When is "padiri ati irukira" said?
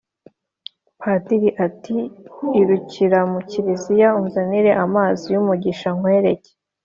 0.99-3.19